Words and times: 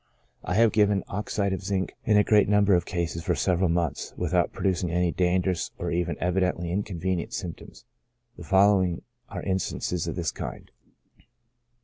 I 0.43 0.55
have 0.55 0.71
given 0.71 1.03
oxide 1.09 1.53
of 1.53 1.59
90 1.59 1.59
CHRONIC 1.59 1.59
ALCOHOLISM. 1.59 1.87
zinc 1.87 1.95
in 2.05 2.17
a 2.17 2.23
great 2.23 2.49
number 2.49 2.73
of 2.73 2.87
cases 2.87 3.23
for 3.23 3.35
several 3.35 3.69
months, 3.69 4.15
without 4.17 4.51
producing 4.51 4.89
any 4.89 5.11
dangerous, 5.11 5.69
or 5.77 5.91
even 5.91 6.17
evidently 6.19 6.71
inconvenient 6.71 7.33
symptoms. 7.33 7.85
The 8.35 8.43
following 8.43 9.03
are 9.29 9.43
instances 9.43 10.07
of 10.07 10.15
this 10.15 10.31
kind. 10.31 10.71